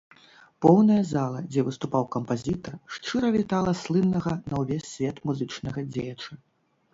Поўная 0.65 1.01
зала, 1.09 1.41
дзе 1.51 1.61
выступаў 1.67 2.07
кампазітар, 2.15 2.73
шчыра 2.95 3.29
вітала 3.37 3.75
слыннага 3.83 4.33
на 4.53 4.63
ўвесь 4.63 4.89
свет 4.95 5.21
музычнага 5.31 5.79
дзеяча. 5.93 6.33